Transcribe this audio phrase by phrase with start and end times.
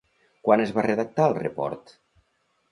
[0.47, 1.97] Quan es va redactar el report?